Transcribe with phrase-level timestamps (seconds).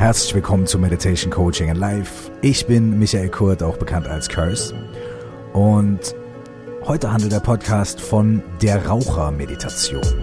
[0.00, 2.30] Herzlich willkommen zu Meditation Coaching and Life.
[2.40, 4.74] Ich bin Michael Kurt, auch bekannt als Curse.
[5.52, 6.14] Und
[6.84, 10.19] heute handelt der Podcast von der Rauchermeditation.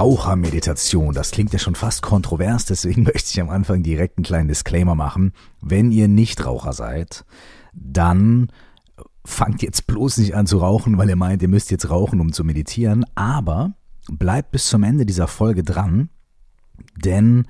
[0.00, 4.48] Rauchermeditation, das klingt ja schon fast kontrovers, deswegen möchte ich am Anfang direkt einen kleinen
[4.48, 5.32] Disclaimer machen.
[5.60, 7.26] Wenn ihr nicht Raucher seid,
[7.74, 8.48] dann
[9.26, 12.32] fangt jetzt bloß nicht an zu rauchen, weil ihr meint, ihr müsst jetzt rauchen, um
[12.32, 13.74] zu meditieren, aber
[14.10, 16.08] bleibt bis zum Ende dieser Folge dran,
[16.96, 17.44] denn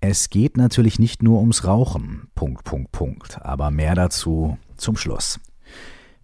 [0.00, 2.28] es geht natürlich nicht nur ums Rauchen.
[2.36, 3.42] Punkt, Punkt, Punkt.
[3.42, 5.40] Aber mehr dazu zum Schluss.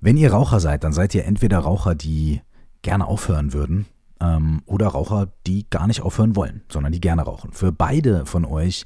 [0.00, 2.40] Wenn ihr Raucher seid, dann seid ihr entweder Raucher, die
[2.82, 3.86] gerne aufhören würden,
[4.20, 7.52] ähm, oder Raucher, die gar nicht aufhören wollen, sondern die gerne rauchen.
[7.52, 8.84] Für beide von euch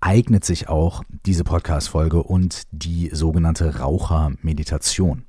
[0.00, 5.26] eignet sich auch diese Podcast-Folge und die sogenannte Rauchermeditation.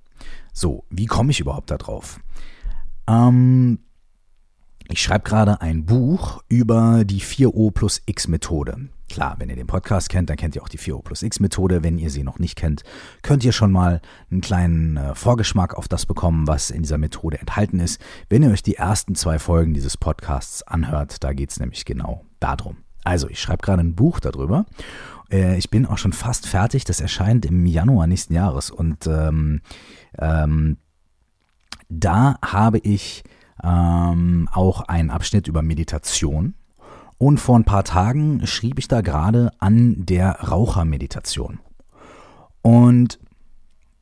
[0.53, 2.19] So, wie komme ich überhaupt da drauf?
[3.07, 3.79] Ähm,
[4.87, 8.89] ich schreibe gerade ein Buch über die 4O plus X Methode.
[9.11, 11.83] Klar, wenn ihr den Podcast kennt, dann kennt ihr auch die 4O plus X Methode.
[11.83, 12.83] Wenn ihr sie noch nicht kennt,
[13.23, 13.99] könnt ihr schon mal
[14.31, 18.01] einen kleinen äh, Vorgeschmack auf das bekommen, was in dieser Methode enthalten ist.
[18.29, 22.23] Wenn ihr euch die ersten zwei Folgen dieses Podcasts anhört, da geht es nämlich genau
[22.39, 22.77] darum.
[23.03, 24.65] Also, ich schreibe gerade ein Buch darüber.
[25.29, 26.85] Äh, ich bin auch schon fast fertig.
[26.85, 28.71] Das erscheint im Januar nächsten Jahres.
[28.71, 29.59] Und ähm,
[30.19, 30.77] ähm,
[31.89, 33.25] da habe ich
[33.61, 36.53] ähm, auch einen Abschnitt über Meditation
[37.21, 41.59] und vor ein paar Tagen schrieb ich da gerade an der Rauchermeditation.
[42.63, 43.19] Und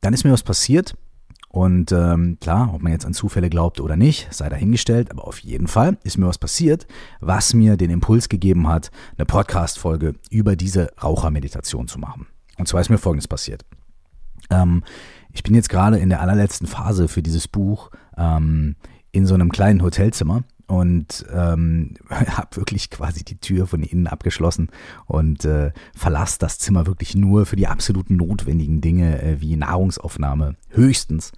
[0.00, 0.96] dann ist mir was passiert.
[1.50, 5.40] Und ähm, klar, ob man jetzt an Zufälle glaubt oder nicht, sei dahingestellt, aber auf
[5.40, 6.86] jeden Fall ist mir was passiert,
[7.20, 12.26] was mir den Impuls gegeben hat, eine Podcast-Folge über diese Rauchermeditation zu machen.
[12.56, 13.66] Und zwar ist mir Folgendes passiert.
[14.48, 14.82] Ähm,
[15.30, 18.76] ich bin jetzt gerade in der allerletzten Phase für dieses Buch ähm,
[19.12, 24.68] in so einem kleinen Hotelzimmer und ähm, habe wirklich quasi die Tür von innen abgeschlossen
[25.06, 30.54] und äh, verlasse das Zimmer wirklich nur für die absoluten notwendigen Dinge äh, wie Nahrungsaufnahme
[30.68, 31.32] höchstens,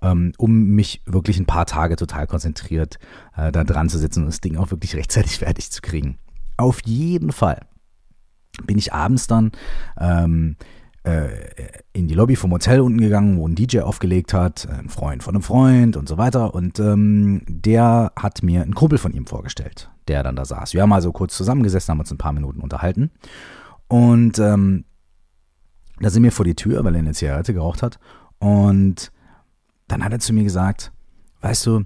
[0.00, 2.98] ähm, um mich wirklich ein paar Tage total konzentriert
[3.36, 6.18] äh, da dran zu sitzen und das Ding auch wirklich rechtzeitig fertig zu kriegen.
[6.56, 7.60] Auf jeden Fall
[8.64, 9.52] bin ich abends dann
[10.00, 10.77] ähm, äh,
[11.92, 15.34] in die Lobby vom Hotel unten gegangen, wo ein DJ aufgelegt hat, ein Freund von
[15.34, 16.54] einem Freund und so weiter.
[16.54, 20.74] Und ähm, der hat mir einen Kumpel von ihm vorgestellt, der dann da saß.
[20.74, 23.10] Wir haben also kurz zusammengesessen, haben uns ein paar Minuten unterhalten.
[23.88, 24.84] Und ähm,
[26.00, 27.98] da sind wir vor die Tür, weil er eine Zigarette geraucht hat.
[28.38, 29.10] Und
[29.88, 30.92] dann hat er zu mir gesagt,
[31.40, 31.84] weißt du,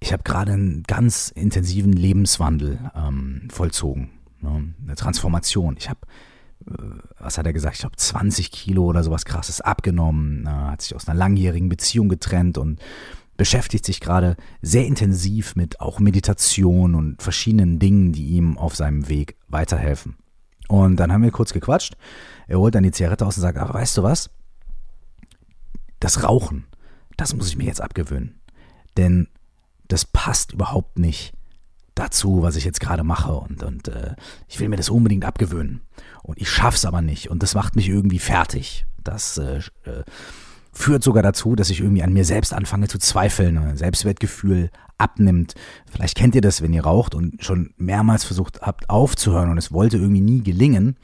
[0.00, 4.10] ich habe gerade einen ganz intensiven Lebenswandel ähm, vollzogen,
[4.40, 4.74] ne?
[4.82, 5.76] eine Transformation.
[5.78, 6.29] Ich habe äh,
[7.18, 7.76] was hat er gesagt?
[7.76, 12.58] Ich glaube 20 Kilo oder sowas krasses abgenommen, hat sich aus einer langjährigen Beziehung getrennt
[12.58, 12.80] und
[13.36, 19.08] beschäftigt sich gerade sehr intensiv mit auch Meditation und verschiedenen Dingen, die ihm auf seinem
[19.08, 20.16] Weg weiterhelfen.
[20.68, 21.96] Und dann haben wir kurz gequatscht.
[22.46, 24.30] Er holt dann die Zigarette aus und sagt, aber weißt du was?
[25.98, 26.66] Das Rauchen,
[27.16, 28.40] das muss ich mir jetzt abgewöhnen.
[28.96, 29.28] Denn
[29.88, 31.32] das passt überhaupt nicht
[32.00, 34.14] dazu, was ich jetzt gerade mache und, und äh,
[34.48, 35.82] ich will mir das unbedingt abgewöhnen.
[36.22, 38.86] Und ich schaff's aber nicht und das macht mich irgendwie fertig.
[39.02, 40.04] Das äh, äh,
[40.72, 45.54] führt sogar dazu, dass ich irgendwie an mir selbst anfange zu zweifeln, Selbstwertgefühl abnimmt.
[45.90, 49.72] Vielleicht kennt ihr das, wenn ihr raucht und schon mehrmals versucht habt aufzuhören und es
[49.72, 50.96] wollte irgendwie nie gelingen.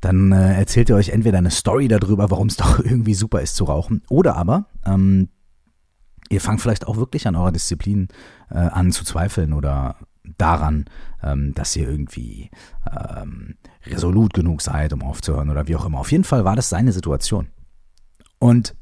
[0.00, 3.56] Dann äh, erzählt ihr euch entweder eine Story darüber, warum es doch irgendwie super ist
[3.56, 5.28] zu rauchen, oder aber ähm,
[6.28, 8.08] ihr fangt vielleicht auch wirklich an eurer Disziplin
[8.50, 9.96] äh, an zu zweifeln oder
[10.38, 10.86] daran,
[11.22, 12.50] ähm, dass ihr irgendwie
[12.90, 16.00] ähm, resolut genug seid, um aufzuhören oder wie auch immer.
[16.00, 17.48] Auf jeden Fall war das seine Situation.
[18.38, 18.74] Und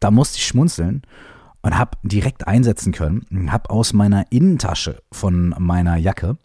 [0.00, 1.02] da musste ich schmunzeln
[1.62, 6.38] und habe direkt einsetzen können, habe aus meiner Innentasche von meiner Jacke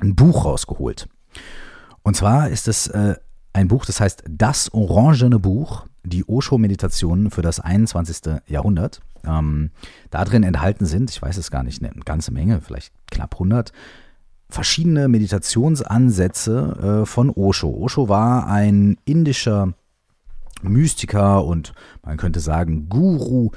[0.00, 1.08] ein Buch rausgeholt.
[2.02, 3.16] Und zwar ist es äh,
[3.52, 8.40] ein Buch, das heißt Das Orangene Buch die Osho-Meditationen für das 21.
[8.46, 9.00] Jahrhundert.
[9.24, 9.70] Ähm,
[10.10, 13.72] darin enthalten sind, ich weiß es gar nicht, eine ganze Menge, vielleicht knapp 100,
[14.48, 17.68] verschiedene Meditationsansätze äh, von Osho.
[17.68, 19.74] Osho war ein indischer
[20.62, 21.72] Mystiker und
[22.02, 23.50] man könnte sagen Guru,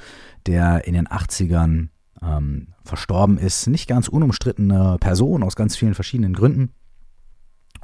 [0.46, 1.88] der in den 80ern
[2.22, 3.66] ähm, verstorben ist.
[3.66, 6.70] Nicht ganz unumstrittene Person aus ganz vielen verschiedenen Gründen.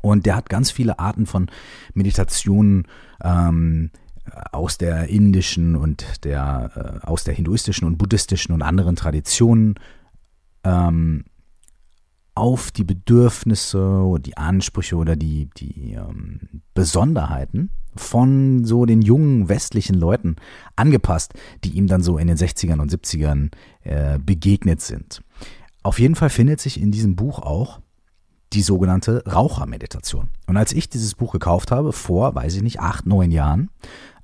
[0.00, 1.50] Und der hat ganz viele Arten von
[1.94, 2.86] Meditationen
[3.22, 3.90] ähm,
[4.52, 9.74] aus der indischen und der, äh, aus der hinduistischen und buddhistischen und anderen Traditionen
[10.64, 11.24] ähm,
[12.34, 19.48] auf die Bedürfnisse oder die Ansprüche oder die, die ähm, Besonderheiten von so den jungen
[19.48, 20.36] westlichen Leuten
[20.76, 21.34] angepasst,
[21.64, 23.50] die ihm dann so in den 60ern und 70ern
[23.82, 25.22] äh, begegnet sind.
[25.82, 27.80] Auf jeden Fall findet sich in diesem Buch auch
[28.52, 30.28] die sogenannte Rauchermeditation.
[30.46, 33.70] Und als ich dieses Buch gekauft habe, vor, weiß ich nicht, acht, neun Jahren,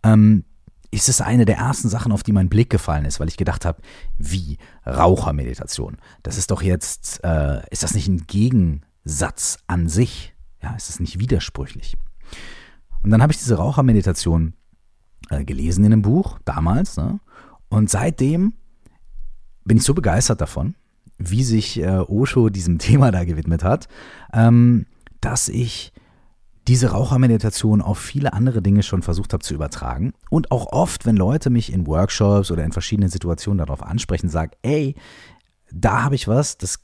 [0.04, 0.44] ähm,
[0.90, 3.64] ist es eine der ersten Sachen, auf die mein Blick gefallen ist, weil ich gedacht
[3.64, 3.82] habe,
[4.16, 5.96] wie Rauchermeditation.
[6.22, 10.34] Das ist doch jetzt, äh, ist das nicht ein Gegensatz an sich?
[10.62, 11.96] Ja, ist das nicht widersprüchlich?
[13.02, 14.54] Und dann habe ich diese Rauchermeditation
[15.30, 17.18] äh, gelesen in einem Buch, damals, ne?
[17.68, 18.54] und seitdem
[19.64, 20.76] bin ich so begeistert davon,
[21.18, 23.88] wie sich äh, Osho diesem Thema da gewidmet hat,
[24.32, 24.86] ähm,
[25.20, 25.92] dass ich
[26.66, 30.14] diese Rauchermeditation auf viele andere Dinge schon versucht habe zu übertragen.
[30.30, 34.52] Und auch oft, wenn Leute mich in Workshops oder in verschiedenen Situationen darauf ansprechen, sagen,
[34.62, 34.94] ey,
[35.70, 36.78] da habe ich was, das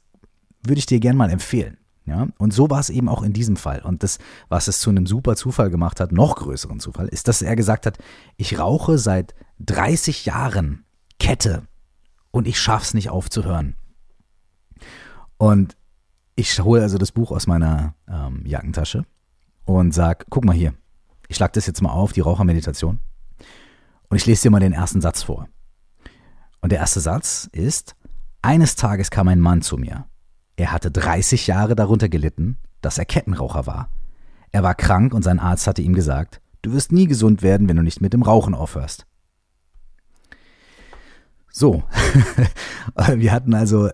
[0.63, 1.79] würde ich dir gern mal empfehlen.
[2.07, 3.83] Ja, und so war es eben auch in diesem Fall.
[3.83, 4.19] Und das,
[4.49, 7.87] was es zu einem super Zufall gemacht hat, noch größeren Zufall, ist, dass er gesagt
[7.87, 7.99] hat,
[8.37, 10.85] ich rauche seit 30 Jahren
[11.21, 11.63] Kette
[12.31, 13.77] und ich schaff's nicht aufzuhören.
[15.37, 15.77] Und
[16.35, 19.05] ich hole also das Buch aus meiner ähm, Jackentasche
[19.65, 20.75] und sag, guck mal hier,
[21.29, 22.99] ich schlag das jetzt mal auf, die Rauchermeditation.
[24.09, 25.49] Und ich lese dir mal den ersten Satz vor.
[26.61, 27.95] Und der erste Satz ist,
[28.43, 30.07] eines Tages kam ein Mann zu mir.
[30.57, 33.89] Er hatte 30 Jahre darunter gelitten, dass er Kettenraucher war.
[34.53, 37.77] Er war krank und sein Arzt hatte ihm gesagt, du wirst nie gesund werden, wenn
[37.77, 39.07] du nicht mit dem Rauchen aufhörst.
[41.53, 41.83] So,
[43.15, 43.91] wir hatten also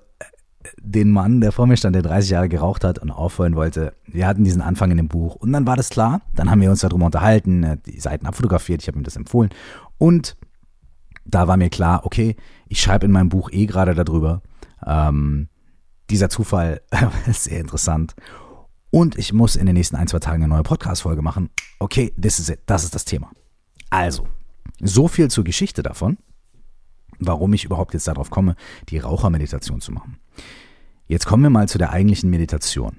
[0.78, 3.94] den Mann, der vor mir stand, der 30 Jahre geraucht hat und aufhören wollte.
[4.06, 6.22] Wir hatten diesen Anfang in dem Buch und dann war das klar.
[6.34, 9.50] Dann haben wir uns darüber unterhalten, die Seiten abfotografiert, ich habe ihm das empfohlen
[9.98, 10.36] und
[11.24, 12.36] da war mir klar, okay,
[12.68, 14.42] ich schreibe in meinem Buch eh gerade darüber.
[14.84, 15.48] Ähm,
[16.10, 16.82] dieser Zufall
[17.26, 18.14] ist sehr interessant.
[18.90, 21.50] Und ich muss in den nächsten ein, zwei Tagen eine neue Podcast-Folge machen.
[21.78, 22.60] Okay, this is it.
[22.66, 23.30] Das ist das Thema.
[23.90, 24.28] Also,
[24.80, 26.18] so viel zur Geschichte davon,
[27.18, 28.56] warum ich überhaupt jetzt darauf komme,
[28.88, 30.18] die Rauchermeditation zu machen.
[31.06, 32.98] Jetzt kommen wir mal zu der eigentlichen Meditation.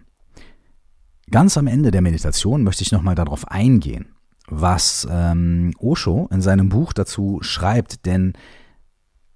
[1.29, 4.15] Ganz am Ende der Meditation möchte ich nochmal darauf eingehen,
[4.47, 8.33] was ähm, Osho in seinem Buch dazu schreibt, denn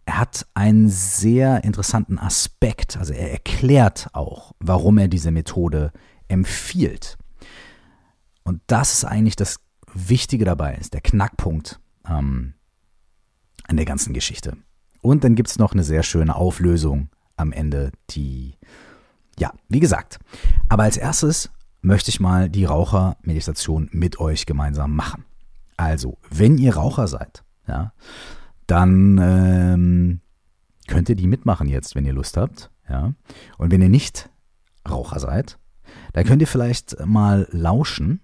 [0.06, 5.92] er hat einen sehr interessanten Aspekt, also er erklärt auch, warum er diese Methode
[6.30, 7.18] empfiehlt.
[8.44, 9.60] Und das ist eigentlich das
[9.94, 12.54] Wichtige dabei, ist der Knackpunkt ähm,
[13.68, 14.56] an der ganzen Geschichte.
[15.02, 18.56] Und dann gibt es noch eine sehr schöne Auflösung am Ende, die,
[19.40, 20.20] ja, wie gesagt.
[20.70, 21.50] Aber als erstes
[21.82, 25.26] möchte ich mal die Rauchermeditation mit euch gemeinsam machen.
[25.78, 27.94] Also, wenn ihr Raucher seid, ja,
[28.68, 30.22] dann ähm,
[30.88, 32.70] könnt ihr die mitmachen jetzt, wenn ihr Lust habt.
[32.88, 33.14] Ja.
[33.58, 34.30] Und wenn ihr nicht
[34.88, 35.58] Raucher seid,
[36.14, 38.22] dann könnt ihr vielleicht mal lauschen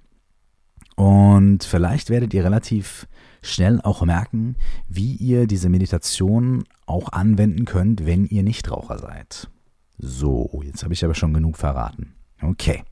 [0.98, 3.08] und vielleicht werdet ihr relativ
[3.44, 4.56] schnell auch merken,
[4.90, 9.48] wie ihr diese Meditation auch anwenden könnt, wenn ihr Nichtraucher seid.
[10.00, 12.16] So, jetzt habe ich aber schon genug verraten.
[12.42, 12.84] Okay.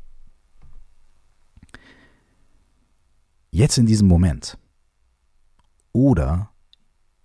[3.49, 4.59] Jetzt in diesem Moment.
[5.91, 6.51] Oder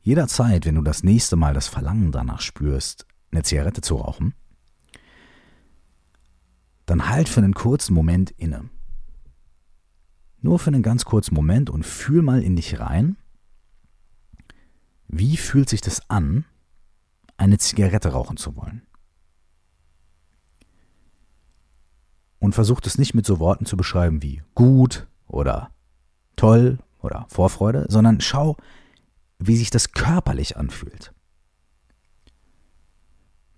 [0.00, 4.32] jederzeit, wenn du das nächste Mal das Verlangen danach spürst, eine Zigarette zu rauchen,
[6.86, 8.70] dann halt für einen kurzen Moment inne.
[10.42, 13.16] Nur für einen ganz kurzen Moment und fühl mal in dich rein.
[15.08, 16.44] Wie fühlt sich das an,
[17.36, 18.82] eine Zigarette rauchen zu wollen?
[22.38, 25.70] Und versuch es nicht mit so Worten zu beschreiben wie gut oder
[26.36, 28.56] toll oder Vorfreude, sondern schau,
[29.38, 31.12] wie sich das körperlich anfühlt.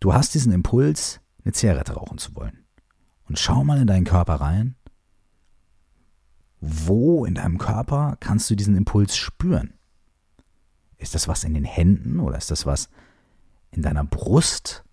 [0.00, 2.64] Du hast diesen Impuls, eine Zigarette rauchen zu wollen.
[3.28, 4.74] Und schau mal in deinen Körper rein
[6.64, 9.74] wo in deinem Körper kannst du diesen Impuls spüren?
[10.96, 12.88] Ist das was in den Händen oder ist das was
[13.72, 14.84] in deiner Brust?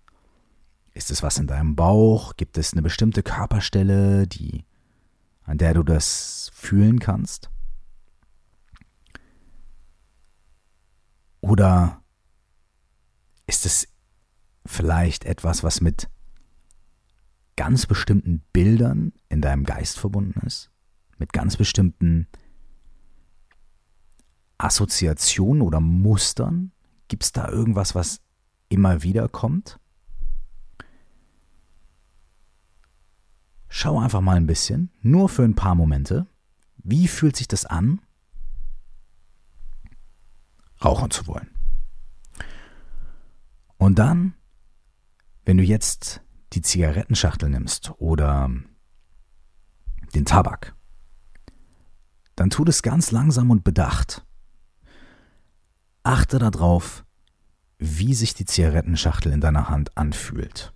[0.94, 2.34] Ist es was in deinem Bauch?
[2.36, 4.64] Gibt es eine bestimmte Körperstelle, die,
[5.44, 7.50] an der du das fühlen kannst?
[11.40, 12.02] Oder
[13.46, 13.86] ist es
[14.66, 16.08] vielleicht etwas, was mit
[17.54, 20.69] ganz bestimmten Bildern in deinem Geist verbunden ist?
[21.20, 22.26] Mit ganz bestimmten
[24.58, 26.72] Assoziationen oder Mustern?
[27.06, 28.20] Gibt es da irgendwas, was
[28.68, 29.78] immer wieder kommt?
[33.68, 36.26] Schau einfach mal ein bisschen, nur für ein paar Momente.
[36.78, 38.00] Wie fühlt sich das an,
[40.84, 41.50] rauchen zu wollen?
[43.76, 44.34] Und dann,
[45.44, 46.22] wenn du jetzt
[46.52, 48.50] die Zigarettenschachtel nimmst oder
[50.14, 50.74] den Tabak,
[52.40, 54.24] dann tu das ganz langsam und bedacht.
[56.04, 57.04] Achte darauf,
[57.76, 60.72] wie sich die Zigarettenschachtel in deiner Hand anfühlt.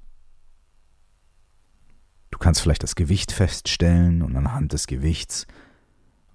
[2.31, 5.47] Du kannst vielleicht das Gewicht feststellen und anhand des Gewichts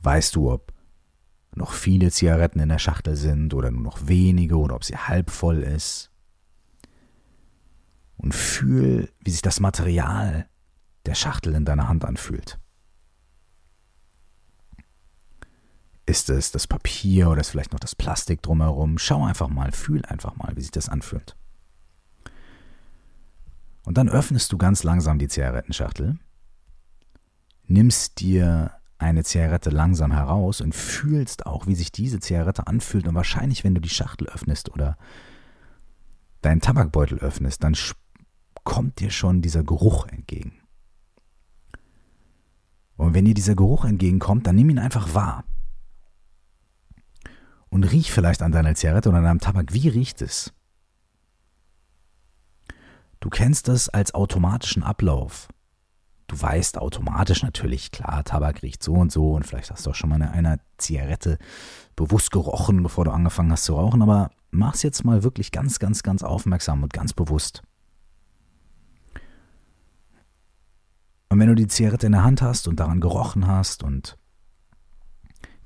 [0.01, 0.73] weißt du, ob
[1.53, 5.29] noch viele Zigaretten in der Schachtel sind oder nur noch wenige oder ob sie halb
[5.29, 6.09] voll ist.
[8.17, 10.49] Und fühl, wie sich das Material
[11.05, 12.59] der Schachtel in deiner Hand anfühlt.
[16.09, 18.97] Ist es das Papier oder ist vielleicht noch das Plastik drumherum?
[18.97, 21.35] Schau einfach mal, fühl einfach mal, wie sich das anfühlt.
[23.83, 26.17] Und dann öffnest du ganz langsam die Zigarettenschachtel,
[27.67, 33.07] nimmst dir eine Zigarette langsam heraus und fühlst auch, wie sich diese Zigarette anfühlt.
[33.07, 34.97] Und wahrscheinlich, wenn du die Schachtel öffnest oder
[36.41, 37.77] deinen Tabakbeutel öffnest, dann
[38.63, 40.53] kommt dir schon dieser Geruch entgegen.
[42.97, 45.43] Und wenn dir dieser Geruch entgegenkommt, dann nimm ihn einfach wahr
[47.69, 49.73] und riech vielleicht an deiner Zigarette oder an deinem Tabak.
[49.73, 50.53] Wie riecht es?
[53.19, 55.49] Du kennst das als automatischen Ablauf.
[56.27, 59.95] Du weißt automatisch natürlich, klar, Tabak riecht so und so und vielleicht hast du auch
[59.95, 61.39] schon mal eine, eine Zigarette
[61.95, 66.03] bewusst gerochen, bevor du angefangen hast zu rauchen, aber mach's jetzt mal wirklich ganz, ganz,
[66.03, 67.63] ganz aufmerksam und ganz bewusst.
[71.29, 74.17] Und wenn du die Zigarette in der Hand hast und daran gerochen hast und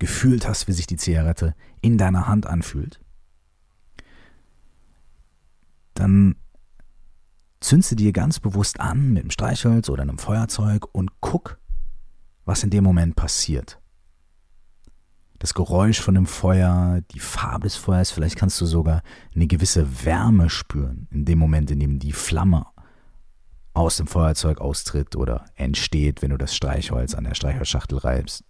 [0.04, 3.00] gefühlt hast, wie sich die Zigarette in deiner Hand anfühlt,
[5.94, 6.36] dann
[7.62, 11.58] zündst du dir ganz bewusst an mit einem Streichholz oder einem Feuerzeug und guck,
[12.44, 13.80] was in dem Moment passiert.
[15.40, 20.04] Das Geräusch von dem Feuer, die Farbe des Feuers, vielleicht kannst du sogar eine gewisse
[20.04, 22.66] Wärme spüren in dem Moment, in dem die Flamme
[23.74, 28.44] aus dem Feuerzeug austritt oder entsteht, wenn du das Streichholz an der Streichholzschachtel reibst.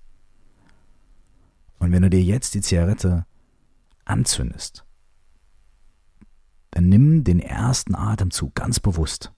[1.84, 3.26] Und wenn du dir jetzt die Zigarette
[4.06, 4.86] anzündest,
[6.72, 9.34] dann nimm den ersten Atemzug ganz bewusst.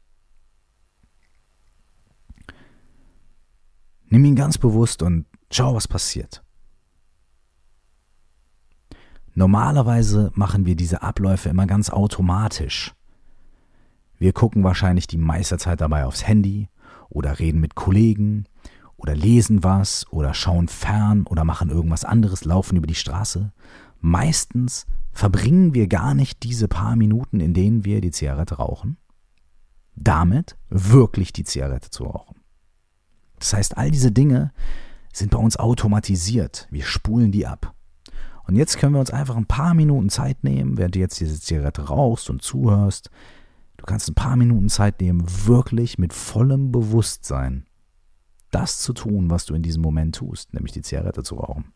[4.10, 6.44] Nimm ihn ganz bewusst und schau, was passiert.
[9.34, 12.94] Normalerweise machen wir diese Abläufe immer ganz automatisch.
[14.20, 16.70] Wir gucken wahrscheinlich die meiste Zeit dabei aufs Handy
[17.10, 18.46] oder reden mit Kollegen
[18.98, 23.52] oder lesen was oder schauen fern oder machen irgendwas anderes, laufen über die Straße.
[24.00, 28.98] Meistens verbringen wir gar nicht diese paar Minuten, in denen wir die Zigarette rauchen,
[29.96, 32.36] damit wirklich die Zigarette zu rauchen.
[33.40, 34.54] Das heißt, all diese Dinge
[35.14, 36.68] sind bei uns automatisiert.
[36.72, 37.74] Wir spulen die ab.
[38.48, 41.40] Und jetzt können wir uns einfach ein paar Minuten Zeit nehmen, während du jetzt diese
[41.40, 43.10] Zigarette rauchst und zuhörst.
[43.78, 47.66] Du kannst ein paar Minuten Zeit nehmen, wirklich mit vollem Bewusstsein
[48.56, 51.74] das zu tun, was du in diesem Moment tust, nämlich die Zigarette zu rauchen.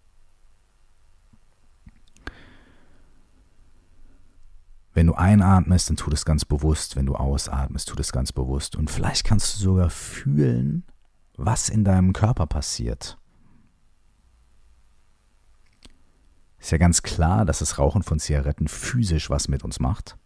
[4.94, 6.96] Wenn du einatmest, dann tu das ganz bewusst.
[6.96, 8.76] Wenn du ausatmest, tu das ganz bewusst.
[8.76, 10.84] Und vielleicht kannst du sogar fühlen,
[11.36, 13.18] was in deinem Körper passiert.
[16.58, 20.18] Ist ja ganz klar, dass das Rauchen von Zigaretten physisch was mit uns macht.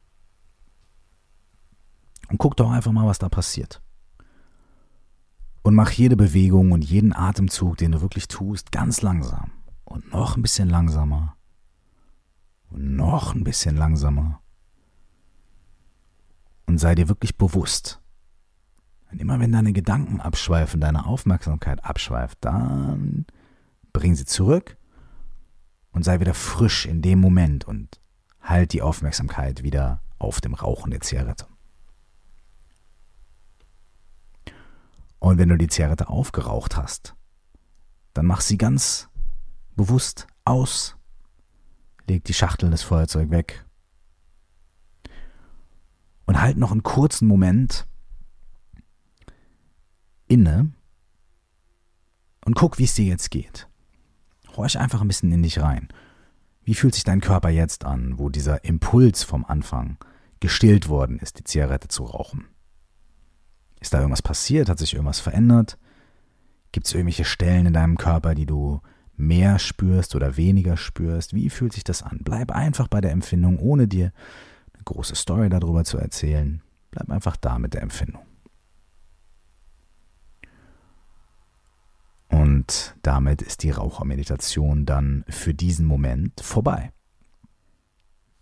[2.29, 3.81] Und guck doch einfach mal, was da passiert.
[5.63, 9.51] Und mach jede Bewegung und jeden Atemzug, den du wirklich tust, ganz langsam.
[9.85, 11.37] Und noch ein bisschen langsamer.
[12.69, 14.41] Und noch ein bisschen langsamer.
[16.65, 18.01] Und sei dir wirklich bewusst.
[19.09, 23.25] Und immer wenn deine Gedanken abschweifen, deine Aufmerksamkeit abschweift, dann
[23.93, 24.75] bring sie zurück
[25.91, 28.01] und sei wieder frisch in dem Moment und
[28.41, 31.45] halt die Aufmerksamkeit wieder auf dem Rauchen der Zigarette.
[35.23, 37.15] Und wenn du die Zigarette aufgeraucht hast,
[38.13, 39.07] dann mach sie ganz
[39.73, 40.97] bewusst aus,
[42.07, 43.65] leg die Schachtel des Feuerzeug weg
[46.25, 47.87] und halt noch einen kurzen Moment
[50.27, 50.73] inne
[52.43, 53.69] und guck, wie es dir jetzt geht.
[54.57, 55.87] Horch einfach ein bisschen in dich rein.
[56.65, 59.97] Wie fühlt sich dein Körper jetzt an, wo dieser Impuls vom Anfang
[60.41, 62.52] gestillt worden ist, die Zigarette zu rauchen?
[63.83, 64.69] Ist da irgendwas passiert?
[64.69, 65.77] Hat sich irgendwas verändert?
[66.71, 68.79] Gibt es irgendwelche Stellen in deinem Körper, die du
[69.17, 71.33] mehr spürst oder weniger spürst?
[71.33, 72.21] Wie fühlt sich das an?
[72.23, 74.13] Bleib einfach bei der Empfindung, ohne dir
[74.73, 76.61] eine große Story darüber zu erzählen.
[76.91, 78.21] Bleib einfach da mit der Empfindung.
[82.29, 86.93] Und damit ist die Rauchermeditation dann für diesen Moment vorbei.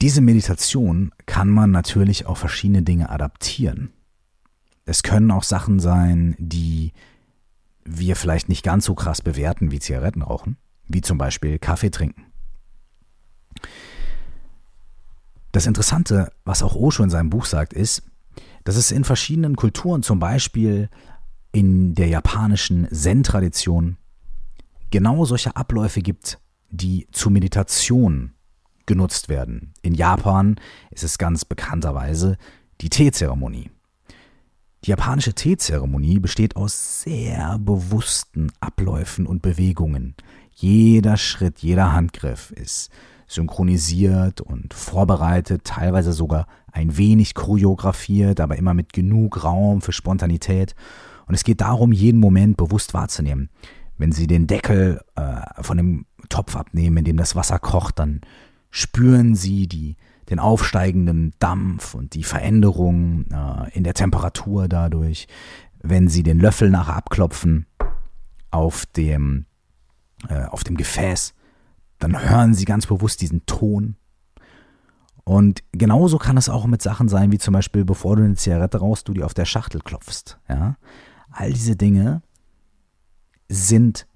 [0.03, 3.91] Diese Meditation kann man natürlich auf verschiedene Dinge adaptieren.
[4.85, 6.93] Es können auch Sachen sein, die
[7.83, 10.57] wir vielleicht nicht ganz so krass bewerten wie Zigaretten rauchen,
[10.87, 12.25] wie zum Beispiel Kaffee trinken.
[15.51, 18.03] Das Interessante, was auch Osho in seinem Buch sagt, ist,
[18.63, 20.89] dass es in verschiedenen Kulturen, zum Beispiel
[21.51, 23.97] in der japanischen Zen-Tradition,
[24.91, 28.33] genau solche Abläufe gibt, die zur Meditation
[28.85, 29.73] genutzt werden.
[29.81, 30.59] In Japan
[30.91, 32.37] ist es ganz bekannterweise
[32.79, 33.69] die Teezeremonie.
[34.83, 40.15] Die japanische Teezeremonie besteht aus sehr bewussten Abläufen und Bewegungen.
[40.55, 42.89] Jeder Schritt, jeder Handgriff ist
[43.27, 50.73] synchronisiert und vorbereitet, teilweise sogar ein wenig choreografiert, aber immer mit genug Raum für Spontanität.
[51.27, 53.49] Und es geht darum, jeden Moment bewusst wahrzunehmen.
[53.99, 58.21] Wenn Sie den Deckel äh, von dem Topf abnehmen, in dem das Wasser kocht, dann
[58.71, 59.95] spüren Sie die,
[60.31, 65.27] den aufsteigenden Dampf und die Veränderung äh, in der Temperatur dadurch.
[65.81, 67.67] Wenn Sie den Löffel nachher abklopfen
[68.49, 69.45] auf dem,
[70.29, 71.33] äh, auf dem Gefäß,
[71.99, 73.97] dann hören Sie ganz bewusst diesen Ton.
[75.23, 78.79] Und genauso kann es auch mit Sachen sein, wie zum Beispiel, bevor du eine Zigarette
[78.79, 80.39] rauchst, du die auf der Schachtel klopfst.
[80.47, 80.77] Ja?
[81.29, 82.21] All diese Dinge
[83.49, 84.07] sind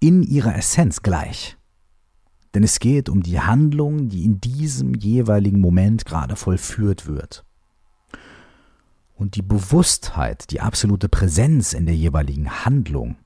[0.00, 1.56] in ihrer Essenz gleich.
[2.54, 7.44] Denn es geht um die Handlung, die in diesem jeweiligen Moment gerade vollführt wird.
[9.14, 13.16] Und die Bewusstheit, die absolute Präsenz in der jeweiligen Handlung,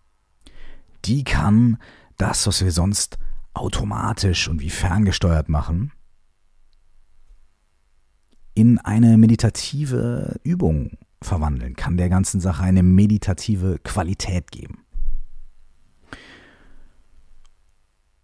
[1.05, 1.79] die kann
[2.17, 3.19] das, was wir sonst
[3.55, 5.93] automatisch und wie ferngesteuert machen,
[8.55, 14.85] in eine meditative Übung verwandeln, kann der ganzen Sache eine meditative Qualität geben.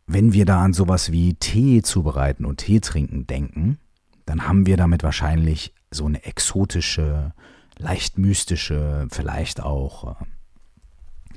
[0.07, 3.79] Wenn wir da an sowas wie Tee zubereiten und Tee trinken denken,
[4.27, 7.33] dann haben wir damit wahrscheinlich so eine exotische,
[7.79, 10.25] leicht mystische, vielleicht auch, äh,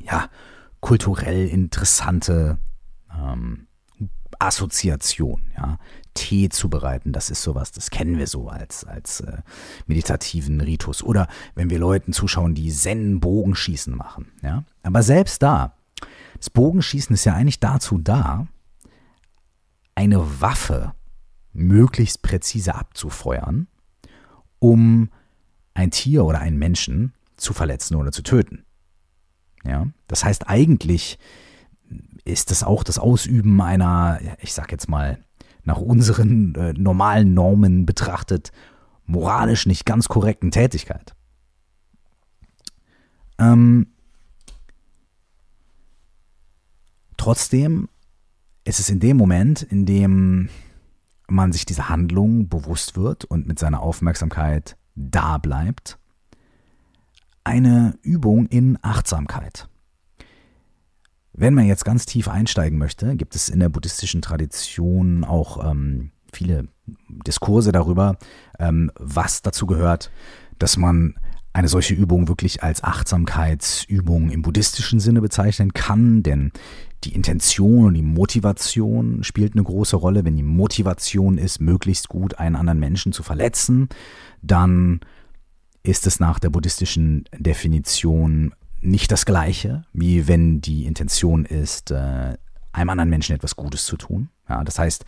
[0.03, 0.29] ja,
[0.79, 2.57] kulturell interessante
[3.13, 3.67] ähm,
[4.39, 5.41] Assoziation.
[5.55, 5.79] Ja.
[6.13, 9.37] Tee zubereiten, das ist sowas, das kennen wir so als, als äh,
[9.85, 11.03] meditativen Ritus.
[11.03, 14.31] Oder wenn wir Leuten zuschauen, die Zen-Bogenschießen machen.
[14.41, 14.63] Ja.
[14.83, 15.75] Aber selbst da,
[16.37, 18.47] das Bogenschießen ist ja eigentlich dazu da,
[19.97, 20.93] eine Waffe
[21.53, 23.67] möglichst präzise abzufeuern,
[24.59, 25.09] um
[25.73, 28.63] ein Tier oder einen Menschen zu verletzen oder zu töten.
[29.63, 31.17] Ja, das heißt eigentlich
[32.25, 35.17] ist es auch das Ausüben einer, ich sag jetzt mal,
[35.63, 38.51] nach unseren äh, normalen Normen betrachtet,
[39.07, 41.15] moralisch nicht ganz korrekten Tätigkeit.
[43.39, 43.87] Ähm,
[47.17, 47.89] trotzdem
[48.67, 50.49] ist es in dem Moment, in dem
[51.29, 55.97] man sich dieser Handlung bewusst wird und mit seiner Aufmerksamkeit da bleibt,
[57.43, 59.69] eine Übung in Achtsamkeit.
[61.31, 66.11] Wenn man jetzt ganz tief einsteigen möchte, gibt es in der buddhistischen Tradition auch ähm,
[66.33, 66.67] viele
[67.25, 68.17] Diskurse darüber,
[68.59, 70.11] ähm, was dazu gehört,
[70.59, 71.15] dass man
[71.53, 76.51] eine solche Übung wirklich als Achtsamkeitsübung im buddhistischen Sinne bezeichnen kann, denn
[77.07, 80.25] die Intention und die Motivation spielt eine große Rolle.
[80.25, 83.87] Wenn die Motivation ist, möglichst gut einen anderen Menschen zu verletzen,
[84.41, 84.99] dann
[85.83, 92.37] ist es nach der buddhistischen Definition nicht das gleiche, wie wenn die Intention ist, äh,
[92.73, 94.29] einem anderen Menschen etwas Gutes zu tun.
[94.49, 95.05] Ja, das heißt,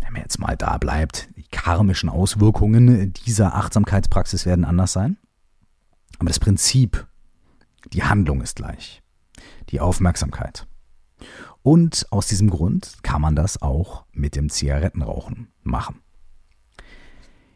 [0.00, 5.16] wenn man jetzt mal da bleibt, die karmischen Auswirkungen dieser Achtsamkeitspraxis werden anders sein.
[6.18, 7.06] Aber das Prinzip,
[7.92, 9.02] die Handlung ist gleich.
[9.70, 10.66] Die Aufmerksamkeit.
[11.62, 16.00] Und aus diesem Grund kann man das auch mit dem Zigarettenrauchen machen.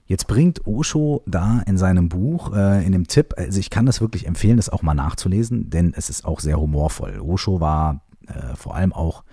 [0.06, 4.00] Jetzt bringt Osho da in seinem Buch, äh, in dem Tipp, also ich kann das
[4.00, 7.18] wirklich empfehlen, das auch mal nachzulesen, denn es ist auch sehr humorvoll.
[7.18, 9.24] Osho war äh, vor allem auch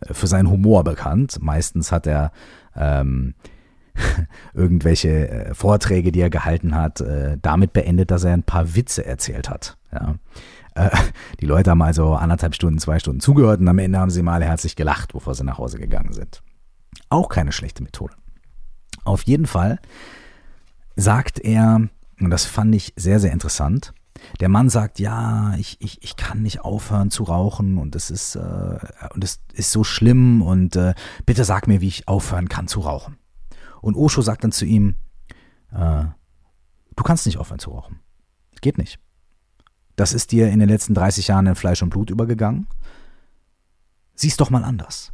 [0.00, 1.38] äh, für seinen Humor bekannt.
[1.40, 2.32] Meistens hat er
[2.74, 3.34] ähm,
[4.54, 9.06] irgendwelche äh, Vorträge, die er gehalten hat, äh, damit beendet, dass er ein paar Witze
[9.06, 9.78] erzählt hat.
[9.92, 10.16] Ja.
[10.76, 10.90] Äh,
[11.40, 14.44] die Leute haben also anderthalb Stunden, zwei Stunden zugehört und am Ende haben sie mal
[14.44, 16.42] herzlich gelacht, bevor sie nach Hause gegangen sind.
[17.08, 18.14] Auch keine schlechte Methode.
[19.04, 19.78] Auf jeden Fall
[20.94, 21.88] sagt er,
[22.20, 23.92] und das fand ich sehr, sehr interessant,
[24.40, 28.36] der Mann sagt, ja, ich, ich, ich kann nicht aufhören zu rauchen und es ist,
[28.36, 28.78] äh,
[29.14, 30.94] und es ist so schlimm und äh,
[31.26, 33.18] bitte sag mir, wie ich aufhören kann zu rauchen.
[33.80, 34.96] Und Osho sagt dann zu ihm,
[35.70, 36.04] äh,
[36.96, 38.00] du kannst nicht aufhören zu rauchen.
[38.62, 38.98] Geht nicht.
[39.96, 42.66] Das ist dir in den letzten 30 Jahren in Fleisch und Blut übergegangen.
[44.14, 45.12] Sieh's doch mal anders.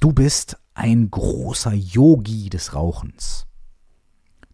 [0.00, 3.46] Du bist ein großer Yogi des Rauchens.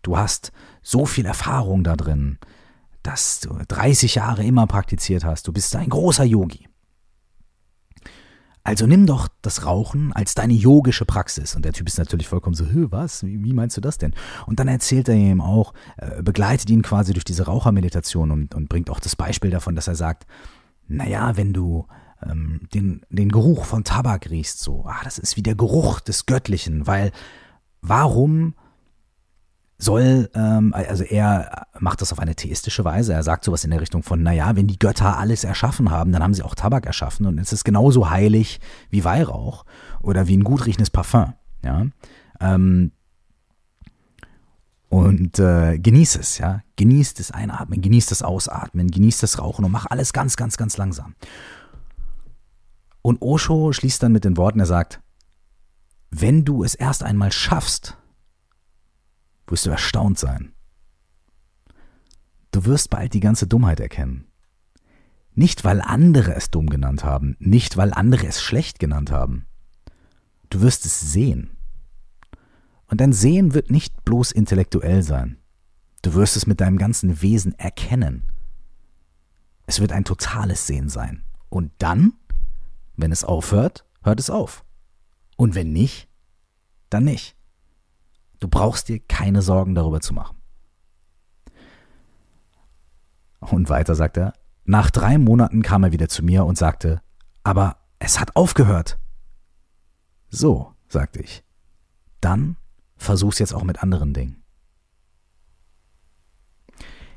[0.02, 2.38] Du hast so viel Erfahrung da drin,
[3.02, 5.48] dass du 30 Jahre immer praktiziert hast.
[5.48, 6.68] Du bist ein großer Yogi.
[8.64, 11.56] Also nimm doch das Rauchen als deine yogische Praxis.
[11.56, 13.24] Und der Typ ist natürlich vollkommen so, was?
[13.24, 14.14] Wie, wie, meinst du das denn?
[14.46, 18.68] Und dann erzählt er ihm auch, äh, begleitet ihn quasi durch diese Rauchermeditation und, und
[18.68, 20.26] bringt auch das Beispiel davon, dass er sagt,
[20.86, 21.86] naja, wenn du
[22.24, 26.26] ähm, den, den Geruch von Tabak riechst, so, ah, das ist wie der Geruch des
[26.26, 27.10] Göttlichen, weil
[27.80, 28.54] warum
[29.82, 33.12] soll, ähm, also er macht das auf eine theistische Weise.
[33.14, 36.22] Er sagt sowas in der Richtung von, naja, wenn die Götter alles erschaffen haben, dann
[36.22, 39.64] haben sie auch Tabak erschaffen und es ist genauso heilig wie Weihrauch
[40.00, 41.32] oder wie ein gut riechendes Parfum.
[41.64, 41.86] Ja.
[42.40, 42.92] Ähm,
[44.88, 46.60] und äh, genieß es, ja.
[46.76, 50.76] Genieß das Einatmen, genieß das Ausatmen, genieß das Rauchen und mach alles ganz, ganz, ganz
[50.76, 51.14] langsam.
[53.00, 55.00] Und Osho schließt dann mit den Worten, er sagt,
[56.10, 57.96] wenn du es erst einmal schaffst,
[59.46, 60.52] wirst du erstaunt sein.
[62.50, 64.26] Du wirst bald die ganze Dummheit erkennen.
[65.34, 69.46] Nicht, weil andere es dumm genannt haben, nicht, weil andere es schlecht genannt haben.
[70.50, 71.56] Du wirst es sehen.
[72.86, 75.38] Und dein Sehen wird nicht bloß intellektuell sein.
[76.02, 78.24] Du wirst es mit deinem ganzen Wesen erkennen.
[79.64, 81.24] Es wird ein totales Sehen sein.
[81.48, 82.12] Und dann,
[82.96, 84.64] wenn es aufhört, hört es auf.
[85.36, 86.08] Und wenn nicht,
[86.90, 87.34] dann nicht.
[88.42, 90.36] Du brauchst dir keine Sorgen darüber zu machen.
[93.38, 94.32] Und weiter sagt er,
[94.64, 97.00] nach drei Monaten kam er wieder zu mir und sagte,
[97.44, 98.98] aber es hat aufgehört.
[100.28, 101.44] So, sagte ich,
[102.20, 102.56] dann
[102.96, 104.42] versuch's jetzt auch mit anderen Dingen.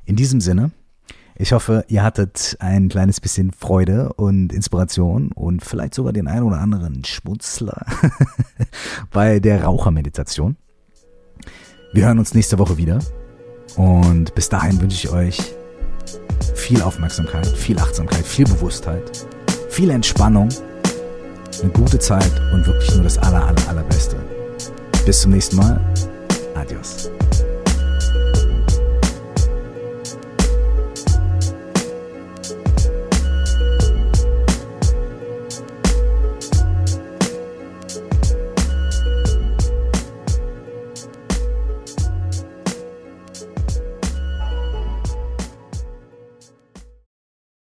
[0.04, 0.74] In diesem Sinne,
[1.34, 6.44] ich hoffe, ihr hattet ein kleines bisschen Freude und Inspiration und vielleicht sogar den einen
[6.44, 7.84] oder anderen Schmutzler
[9.10, 10.58] bei der Rauchermeditation.
[11.96, 13.00] Wir hören uns nächste Woche wieder.
[13.78, 15.38] Und bis dahin wünsche ich euch
[16.54, 19.26] viel Aufmerksamkeit, viel Achtsamkeit, viel Bewusstheit,
[19.70, 20.50] viel Entspannung,
[21.62, 24.18] eine gute Zeit und wirklich nur das aller, aller, allerbeste.
[25.06, 25.80] Bis zum nächsten Mal.
[26.54, 27.10] Adios.